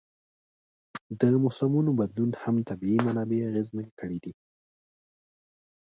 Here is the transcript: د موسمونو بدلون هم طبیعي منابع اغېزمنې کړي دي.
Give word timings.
د 1.19 1.21
موسمونو 1.43 1.91
بدلون 1.99 2.31
هم 2.41 2.55
طبیعي 2.69 2.99
منابع 3.07 3.39
اغېزمنې 3.49 3.91
کړي 3.99 4.17
دي. 4.23 4.33